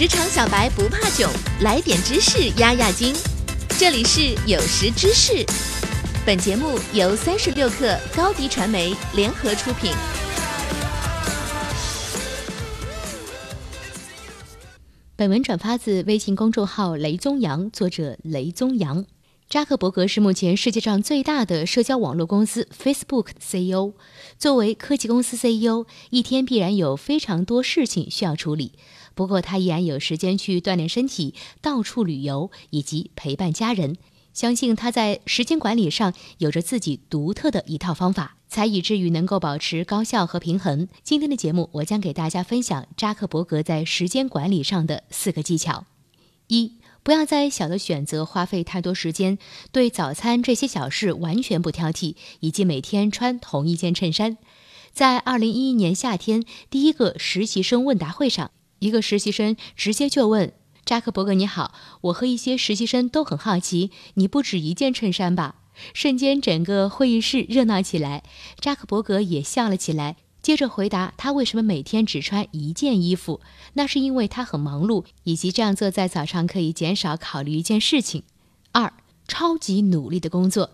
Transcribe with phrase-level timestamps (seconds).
[0.00, 3.14] 职场小白不怕囧，来点知识压压惊。
[3.78, 5.44] 这里是有识知识，
[6.24, 9.92] 本节目由三十六克高低传媒联合出品。
[15.16, 19.04] 本文转发自微信公众号“雷宗阳”，作者雷宗阳。
[19.50, 23.92] 扎克伯格是目前世界上最大的社交网络公司 Facebook 的 CEO。
[24.38, 28.72] 作为科技公司 CEO，一天必然有非常多事情需要处理。
[29.14, 33.96] 不过，他依然有时间去锻炼身体、到处旅游以及陪伴家人。
[34.32, 38.36] 相信他在时间管理上有着自己独特的一套方法。
[38.50, 40.88] 才以至于能够保持高效和平衡。
[41.04, 45.86] 今天的节目，我将给大家分享扎克伯格在时间管理上的四个技巧：
[46.48, 46.72] 一、
[47.04, 49.38] 不要在小的选择花费太多时间，
[49.70, 54.36] 对早餐这些小事完全不挑剔，以及每天穿同一件衬衫。
[54.92, 58.50] 在二零一一年夏天第一个实习生问答会上，
[58.80, 60.52] 一个实习生直接就问
[60.84, 65.56] 扎克伯格：“你好，我和一些实习生都很好奇，你不止一件衬衫吧？”
[65.94, 68.22] 瞬间，整个会议室热闹起来。
[68.58, 73.40] 扎克伯格也笑了起来，接着回答他为什么每天只穿一件衣服。
[73.74, 78.24] 那是因为他很忙碌，以及这样做在早上可以减少考虑一件事情。
[78.72, 78.92] 二，
[79.28, 80.70] 超级努力的工作。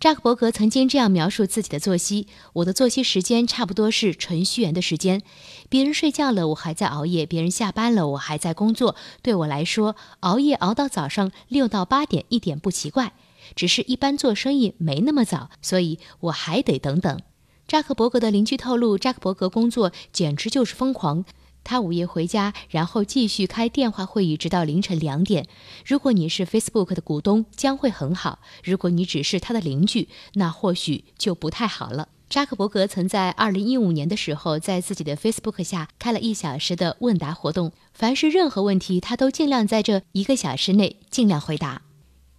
[0.00, 5.20] 扎克伯格曾经这样描述自己的作息：我的作息时间差不多是程序员的时间，
[5.68, 8.96] 别人睡觉了，我还在熬夜；别人下班了，我还在工作。
[9.20, 13.12] 对我来说，熬夜熬到早上六到八点一点不奇怪。
[13.54, 17.20] 只是一般做生意没那么早，所以我还得等等。
[17.68, 21.26] 扎克伯格的邻居透露，扎克伯格工作简直就是疯狂。
[21.62, 25.46] 他午夜回家，然后继续开电话会议，直到凌晨两点。
[25.84, 32.08] 如果你是 Facebook 的股东，将会很好；如果你只是他的邻居，那或许就不太好了。
[32.28, 41.82] 扎克伯格曾在2015年的时候，在自己的 Facebook 下开了一小时的问答活动，凡是任何问题，他都尽量在这一个小时内尽量回答。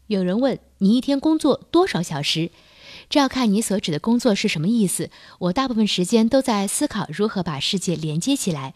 [0.08, 2.52] 有人问你一天工作多少小时？
[3.10, 5.10] 这要看你所指的工作是什么意思。
[5.40, 8.74] 我大部分时间都在思考如何把世界连接起来，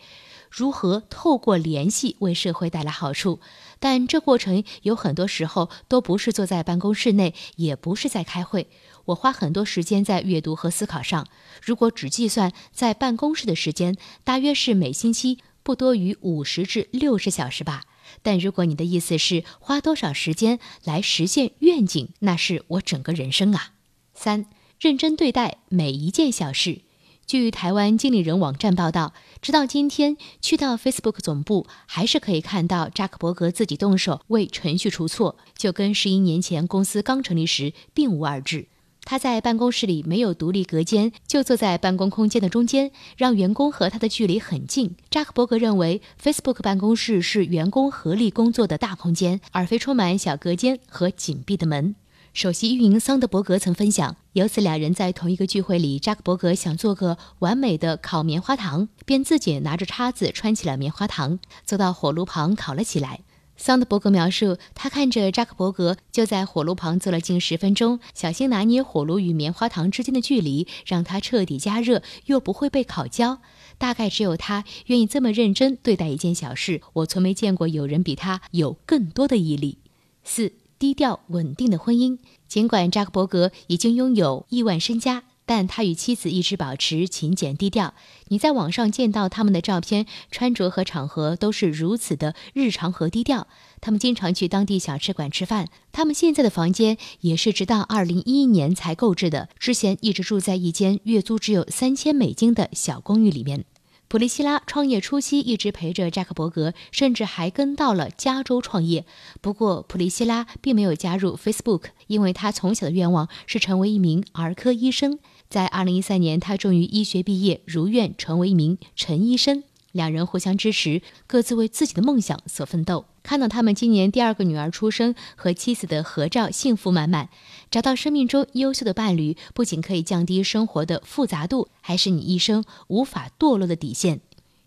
[0.56, 3.42] 如何透过联系为社会带来好处。
[3.82, 8.70] 但这过程有很多时候都不是坐在办公室内，也不是在开会。
[9.04, 11.28] 我花很多时间在阅读和思考上。
[11.62, 17.84] 如果只计算在办公室的时间，大约是每星期不多于五十至六十小时吧。
[18.24, 23.74] 但如果你的意思是花多少时间来实现愿景，那是我整个人生啊。
[24.14, 24.46] 三，
[24.80, 26.82] 认真对待每一件小事。
[27.28, 38.68] 据台湾经理人网站报道，直到今天，去到 Facebook 总部还是可以看到扎克伯格自己动手为程序出错，就跟十一年前公司刚成立时并无二致。
[39.08, 44.96] 他在办公室里没有独立隔间，就坐在办公空间的中间，让员工和他的距离很近。
[45.10, 51.96] 扎克伯格认为，Facebook 办公室是员工合力工作的大空间，而非充满小隔间和紧闭的门。
[52.36, 63.22] 首席运营桑德伯格曾分享，有次两人在同一个聚会里，扎克伯格想做个完美的烤棉花糖，便自己拿着叉子穿起了棉花糖，走到火炉旁烤了起来。
[63.56, 73.40] 桑德伯格描述，他看着扎克伯格就在火炉旁坐了近十分钟，小心拿捏火炉与棉花糖之间的距离，让它彻底加热又不会被烤焦。
[73.78, 76.82] 大概只有他愿意这么认真对待一件小事。
[76.92, 79.78] 我从没见过有人比他有更多的毅力。
[80.26, 82.18] 四、低调稳定的婚姻。
[82.48, 85.24] 尽管扎克伯格已经拥有亿万身家。
[85.48, 87.94] 但他与妻子一直保持勤俭低调。
[88.30, 93.48] 你在网上见到他们的照片，穿着和场合都是如此的日常和低调。
[93.80, 95.70] 他们经常去当地小吃馆吃饭。
[95.92, 103.66] 他们现在的房间也是直到二零一一年才购置的，之前一直住在一间月租只有三千美金的小公寓里面。
[104.08, 109.06] 普利希拉创业初期一直陪着扎克伯格，甚至还跟到了加州创业。
[109.42, 115.20] 不过，普利希拉并没有加入 Facebook，因为她从小的愿望是成为一名儿科医生。
[115.50, 119.64] 在2013年，他终于医学毕业，如愿成为一名陈医生。
[119.96, 123.06] 两人互相支持，各自为自己的梦想所奋斗。
[123.24, 127.30] 看到他们今年第二个女儿出生和妻子的合照，幸福满满。
[127.72, 134.20] 找到生命中优秀的伴侣，不仅可以降低生活的复杂度，还是你一生无法堕落的底线。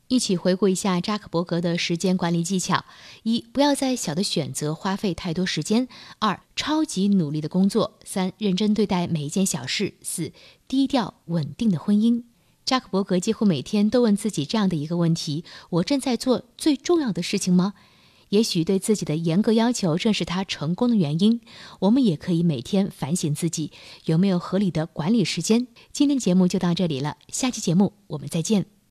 [0.06, 2.86] 一起回顾一下扎克伯格的时间管理技巧：
[3.24, 5.86] 一、不要在小的选择花费太多时间；
[6.18, 10.32] 二、超级努力的工作；三、认真对待每一件小事；四、
[10.66, 12.22] 低调稳定的婚姻。
[12.68, 17.72] 扎克伯格几乎每天都问自己这样的一个问题：我正在做最重要的事情吗？
[18.28, 21.40] 也许对自己的严格要求正是他成功的原因。
[21.78, 23.72] 我们也可以每天反省自己
[24.04, 25.66] 有没有合理的管理时间。
[25.94, 28.77] 今天节目就到这里了，下期节目我们再见。